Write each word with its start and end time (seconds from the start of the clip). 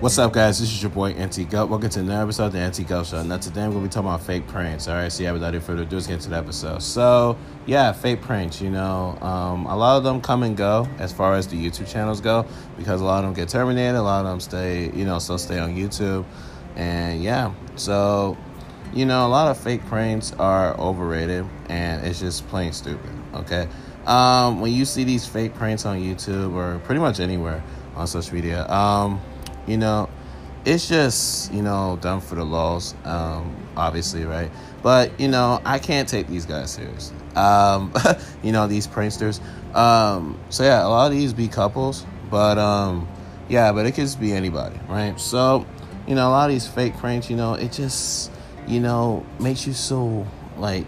What's 0.00 0.18
up, 0.18 0.34
guys? 0.34 0.60
This 0.60 0.70
is 0.70 0.82
your 0.82 0.90
boy 0.90 1.12
Antique 1.12 1.48
Goat. 1.48 1.70
Welcome 1.70 1.88
to 1.88 2.00
another 2.00 2.24
episode 2.24 2.46
of 2.46 2.52
the 2.52 2.58
Antique 2.58 2.88
Goat 2.88 3.06
Show. 3.06 3.22
Now, 3.22 3.38
today 3.38 3.62
I'm 3.62 3.70
going 3.70 3.82
to 3.82 3.88
be 3.88 3.92
talking 3.92 4.10
about 4.10 4.20
fake 4.20 4.46
pranks. 4.46 4.88
All 4.88 4.94
right, 4.94 5.10
so 5.10 5.22
yeah, 5.22 5.32
without 5.32 5.54
any 5.54 5.58
further 5.58 5.84
ado, 5.84 5.96
let's 5.96 6.06
get 6.06 6.14
into 6.14 6.28
the 6.28 6.36
episode. 6.36 6.82
So, 6.82 7.38
yeah, 7.64 7.92
fake 7.92 8.20
pranks. 8.20 8.60
You 8.60 8.68
know, 8.68 9.16
um, 9.22 9.64
a 9.64 9.74
lot 9.74 9.96
of 9.96 10.04
them 10.04 10.20
come 10.20 10.42
and 10.42 10.54
go 10.54 10.86
as 10.98 11.14
far 11.14 11.34
as 11.34 11.48
the 11.48 11.56
YouTube 11.56 11.90
channels 11.90 12.20
go 12.20 12.44
because 12.76 13.00
a 13.00 13.04
lot 13.04 13.20
of 13.20 13.24
them 13.24 13.34
get 13.34 13.48
terminated. 13.48 13.96
A 13.96 14.02
lot 14.02 14.20
of 14.20 14.26
them 14.26 14.38
stay, 14.38 14.90
you 14.90 15.06
know, 15.06 15.18
still 15.18 15.38
stay 15.38 15.58
on 15.58 15.74
YouTube. 15.74 16.26
And 16.74 17.22
yeah, 17.22 17.54
so 17.76 18.36
you 18.92 19.06
know, 19.06 19.26
a 19.26 19.28
lot 19.28 19.50
of 19.50 19.58
fake 19.58 19.84
pranks 19.86 20.32
are 20.34 20.78
overrated 20.78 21.46
and 21.70 22.04
it's 22.06 22.20
just 22.20 22.46
plain 22.48 22.74
stupid. 22.74 23.10
Okay, 23.32 23.66
um, 24.04 24.60
when 24.60 24.72
you 24.72 24.84
see 24.84 25.04
these 25.04 25.26
fake 25.26 25.54
pranks 25.54 25.86
on 25.86 25.98
YouTube 25.98 26.54
or 26.54 26.80
pretty 26.80 27.00
much 27.00 27.18
anywhere 27.18 27.62
on 27.94 28.06
social 28.06 28.34
media, 28.34 28.68
um, 28.68 29.20
you 29.66 29.76
know, 29.76 30.08
it's 30.66 30.88
just, 30.88 31.52
you 31.52 31.62
know, 31.62 31.96
done 32.00 32.20
for 32.20 32.34
the 32.34 32.44
laws, 32.44 32.94
um, 33.04 33.54
obviously, 33.76 34.24
right? 34.24 34.50
But, 34.82 35.18
you 35.18 35.28
know, 35.28 35.60
I 35.64 35.78
can't 35.78 36.08
take 36.08 36.26
these 36.26 36.44
guys 36.44 36.72
seriously. 36.72 37.16
Um, 37.36 37.94
you 38.42 38.50
know, 38.52 38.66
these 38.66 38.86
pranksters. 38.86 39.40
Um, 39.74 40.38
so, 40.50 40.64
yeah, 40.64 40.84
a 40.84 40.88
lot 40.88 41.06
of 41.06 41.12
these 41.12 41.32
be 41.32 41.46
couples, 41.46 42.04
but, 42.30 42.58
um, 42.58 43.06
yeah, 43.48 43.70
but 43.72 43.86
it 43.86 43.92
could 43.92 44.02
just 44.02 44.20
be 44.20 44.32
anybody, 44.32 44.78
right? 44.88 45.18
So, 45.20 45.64
you 46.08 46.16
know, 46.16 46.28
a 46.28 46.30
lot 46.30 46.50
of 46.50 46.54
these 46.54 46.66
fake 46.66 46.96
pranks, 46.96 47.30
you 47.30 47.36
know, 47.36 47.54
it 47.54 47.70
just, 47.70 48.32
you 48.66 48.80
know, 48.80 49.24
makes 49.38 49.68
you 49.68 49.72
so, 49.72 50.26
like, 50.56 50.86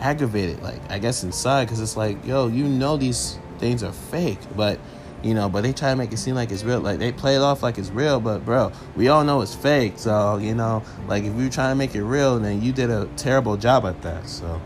aggravated, 0.00 0.62
like, 0.62 0.80
I 0.90 0.98
guess 0.98 1.22
inside, 1.22 1.64
because 1.66 1.80
it's 1.80 1.98
like, 1.98 2.24
yo, 2.24 2.46
you 2.46 2.64
know, 2.64 2.96
these 2.96 3.38
things 3.58 3.82
are 3.82 3.92
fake, 3.92 4.38
but, 4.56 4.78
you 5.22 5.34
know, 5.34 5.48
but 5.48 5.62
they 5.62 5.72
try 5.72 5.90
to 5.90 5.96
make 5.96 6.12
it 6.12 6.18
seem 6.18 6.34
like 6.34 6.50
it's 6.50 6.62
real. 6.62 6.80
Like 6.80 6.98
they 6.98 7.12
play 7.12 7.36
it 7.36 7.42
off 7.42 7.62
like 7.62 7.78
it's 7.78 7.90
real, 7.90 8.20
but 8.20 8.44
bro, 8.44 8.72
we 8.96 9.08
all 9.08 9.24
know 9.24 9.40
it's 9.40 9.54
fake. 9.54 9.94
So 9.96 10.36
you 10.38 10.54
know, 10.54 10.82
like 11.06 11.24
if 11.24 11.34
you're 11.36 11.50
trying 11.50 11.72
to 11.72 11.74
make 11.76 11.94
it 11.94 12.04
real, 12.04 12.38
then 12.38 12.62
you 12.62 12.72
did 12.72 12.90
a 12.90 13.06
terrible 13.16 13.56
job 13.56 13.84
at 13.84 14.00
that. 14.02 14.28
So 14.28 14.60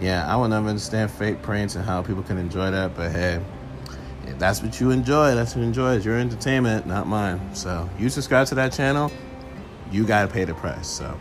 yeah, 0.00 0.26
I 0.26 0.36
will 0.36 0.48
never 0.48 0.68
understand 0.68 1.10
fake 1.10 1.42
pranks 1.42 1.74
and 1.74 1.84
how 1.84 2.02
people 2.02 2.22
can 2.22 2.36
enjoy 2.36 2.70
that. 2.70 2.94
But 2.94 3.12
hey, 3.12 3.40
if 4.26 4.38
that's 4.38 4.62
what 4.62 4.78
you 4.80 4.90
enjoy, 4.90 5.34
that's 5.34 5.54
what 5.54 5.62
you 5.62 5.66
enjoy. 5.66 5.96
It's 5.96 6.04
your 6.04 6.18
entertainment, 6.18 6.86
not 6.86 7.06
mine. 7.06 7.54
So 7.54 7.88
you 7.98 8.10
subscribe 8.10 8.46
to 8.48 8.54
that 8.56 8.72
channel, 8.72 9.10
you 9.90 10.06
gotta 10.06 10.28
pay 10.28 10.44
the 10.44 10.54
price. 10.54 10.88
So 10.88 11.18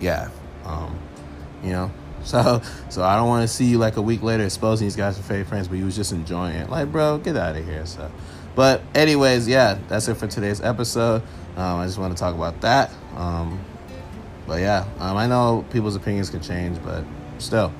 yeah, 0.00 0.28
um, 0.64 0.98
you 1.62 1.70
know, 1.70 1.92
so, 2.24 2.60
so 2.88 3.02
I 3.02 3.16
don't 3.16 3.28
want 3.28 3.48
to 3.48 3.48
see 3.48 3.64
you 3.64 3.78
like 3.78 3.96
a 3.96 4.02
week 4.02 4.22
later 4.22 4.44
exposing 4.44 4.86
these 4.86 4.96
guys 4.96 5.16
for 5.16 5.22
fake 5.22 5.46
friends, 5.46 5.68
but 5.68 5.78
you 5.78 5.84
was 5.84 5.96
just 5.96 6.12
enjoying 6.12 6.56
it. 6.56 6.70
Like, 6.70 6.90
bro, 6.92 7.18
get 7.18 7.36
out 7.36 7.56
of 7.56 7.64
here. 7.64 7.86
So, 7.86 8.10
but 8.54 8.82
anyways, 8.94 9.48
yeah, 9.48 9.78
that's 9.88 10.08
it 10.08 10.14
for 10.14 10.26
today's 10.26 10.60
episode. 10.60 11.22
Um, 11.56 11.80
I 11.80 11.86
just 11.86 11.98
want 11.98 12.16
to 12.16 12.20
talk 12.20 12.34
about 12.34 12.60
that. 12.60 12.90
Um, 13.16 13.60
but 14.46 14.60
yeah, 14.60 14.84
um, 14.98 15.16
I 15.16 15.26
know 15.26 15.64
people's 15.70 15.96
opinions 15.96 16.30
can 16.30 16.40
change, 16.40 16.82
but 16.82 17.04
still, 17.38 17.72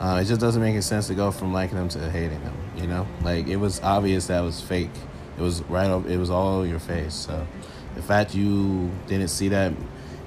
uh, 0.00 0.20
it 0.22 0.26
just 0.26 0.40
doesn't 0.40 0.60
make 0.60 0.72
any 0.72 0.82
sense 0.82 1.06
to 1.08 1.14
go 1.14 1.30
from 1.30 1.52
liking 1.52 1.76
them 1.76 1.88
to 1.90 2.10
hating 2.10 2.42
them. 2.44 2.54
You 2.76 2.86
know, 2.86 3.06
like 3.22 3.48
it 3.48 3.56
was 3.56 3.80
obvious 3.80 4.26
that 4.28 4.40
was 4.40 4.60
fake. 4.60 4.90
It 5.38 5.42
was 5.42 5.62
right. 5.62 5.88
Over, 5.88 6.08
it 6.08 6.16
was 6.16 6.30
all 6.30 6.58
over 6.58 6.66
your 6.66 6.80
face. 6.80 7.14
So, 7.14 7.46
the 7.94 8.02
fact 8.02 8.34
you 8.34 8.90
didn't 9.06 9.28
see 9.28 9.48
that 9.48 9.72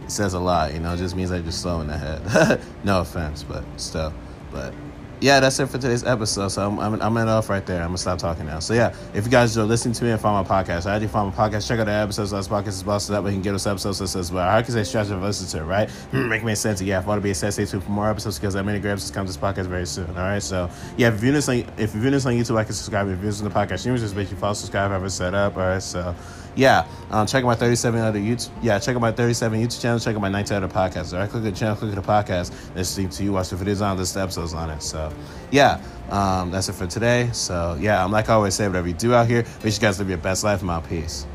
says 0.07 0.33
a 0.33 0.39
lot. 0.39 0.73
You 0.73 0.80
know, 0.80 0.94
it 0.94 0.97
just 0.97 1.16
means 1.16 1.31
I'm 1.31 1.44
just 1.44 1.61
slow 1.61 1.81
in 1.81 1.88
the 1.88 1.97
head. 1.97 2.61
no 2.83 3.02
offense, 3.02 3.44
but 3.44 3.63
still. 3.77 4.13
But 4.52 4.73
yeah, 5.22 5.39
that's 5.39 5.59
it 5.59 5.67
for 5.67 5.77
today's 5.77 6.03
episode. 6.03 6.47
So 6.47 6.67
I'm, 6.67 6.80
I'm, 6.80 7.00
I'm 7.00 7.30
off 7.30 7.47
right 7.47 7.64
there. 7.64 7.81
I'm 7.81 7.89
gonna 7.89 8.00
stop 8.00 8.17
talking 8.17 8.47
now. 8.47 8.58
So 8.58 8.73
yeah, 8.73 8.94
if 9.14 9.23
you 9.23 9.30
guys 9.30 9.55
are 9.55 9.64
listening 9.64 9.94
to 9.94 10.03
me 10.03 10.09
and 10.09 10.19
find 10.19 10.47
my 10.47 10.64
podcast, 10.64 10.88
I 10.88 10.89
already 10.89 11.05
find 11.05 11.36
my 11.36 11.50
podcast. 11.50 11.67
Check 11.67 11.80
out 11.80 11.86
the 11.86 11.91
episodes. 11.91 12.33
Last 12.33 12.50
podcast 12.50 12.69
is 12.69 12.83
busted 12.83 13.16
up. 13.16 13.23
We 13.23 13.31
can 13.31 13.44
get 13.44 13.53
us 13.53 13.67
episodes 13.67 13.97
so 13.97 14.19
as 14.19 14.31
well. 14.31 14.49
How 14.49 14.59
can 14.64 14.73
say 14.73 14.83
stretch 14.83 15.11
of 15.11 15.22
listen 15.22 15.47
to 15.59 15.64
right? 15.64 15.92
Make 16.11 16.44
me 16.44 16.55
sense. 16.55 16.81
Yeah, 16.81 16.97
if 16.97 17.05
I 17.05 17.09
want 17.09 17.19
to 17.19 17.23
be 17.23 17.32
a 17.32 17.36
set, 17.36 17.54
stay 17.54 17.65
tuned 17.65 17.83
for 17.83 17.92
more 17.92 18.09
episodes 18.09 18.39
because 18.39 18.55
that 18.55 18.64
many 18.64 18.80
grabs 18.80 19.08
to 19.08 19.14
come 19.14 19.27
to 19.27 19.32
this 19.32 19.37
podcast 19.37 19.67
very 19.67 19.86
soon. 19.86 20.08
All 20.09 20.23
right. 20.23 20.42
So 20.42 20.70
yeah, 20.98 21.09
if 21.09 21.14
you're 21.14 21.20
viewing 21.20 21.36
this 21.36 21.49
on 21.49 21.55
if 21.55 21.93
you're 21.93 22.02
viewing 22.02 22.14
this 22.14 22.26
on 22.26 22.33
YouTube, 22.33 22.58
I 22.58 22.64
can 22.64 22.73
subscribe. 22.73 23.08
If 23.08 23.21
you're 23.21 23.32
viewing 23.32 23.53
the 23.53 23.59
podcast, 23.59 23.86
you 23.86 23.95
just 23.98 24.15
make 24.15 24.32
you 24.32 24.38
follow, 24.38 24.53
subscribe, 24.53 24.89
have 24.89 25.03
it 25.03 25.11
set 25.11 25.36
up. 25.36 25.55
All 25.55 25.64
right. 25.64 25.83
So 25.83 26.15
yeah, 26.55 26.86
um, 27.11 27.27
check 27.27 27.43
out 27.43 27.48
my 27.48 27.55
37 27.55 27.99
other 28.02 28.20
YouTube. 28.20 28.49
Yeah, 28.61 28.77
check 28.80 28.95
out 28.95 29.02
my 29.02 29.11
37 29.11 29.61
YouTube 29.61 29.82
channel. 29.82 29.99
Check 29.99 30.15
out 30.15 30.21
my 30.21 30.30
19 30.30 30.58
other 30.58 30.67
podcasts. 30.67 31.14
All 31.14 31.20
right, 31.20 31.30
click 31.30 31.43
the 31.43 31.52
channel, 31.52 31.76
click 31.76 31.95
the 31.95 32.02
podcast. 32.02 32.53
Listening 32.76 33.09
to 33.09 33.23
you 33.23 33.32
watch 33.33 33.49
the 33.49 33.55
videos 33.55 33.82
on 33.82 33.98
this 33.98 34.17
episodes 34.17 34.53
on 34.53 34.70
it. 34.70 34.82
So 34.82 35.11
yeah, 35.52 35.82
um, 36.10 36.52
that's 36.52 36.70
it 36.70 36.73
for 36.73 36.88
today. 36.88 37.30
So 37.33 37.77
yeah, 37.80 38.04
I'm 38.04 38.11
like 38.11 38.30
I 38.30 38.33
always 38.33 38.54
say, 38.55 38.67
whatever 38.67 38.88
you 38.88 38.94
do 38.94 39.14
out 39.14 39.27
here, 39.27 39.45
wish 39.64 39.76
you 39.76 39.82
guys 39.82 39.99
live 39.99 40.10
your 40.10 40.17
best 40.17 40.44
life. 40.44 40.61
My 40.64 40.82
peace. 40.82 41.26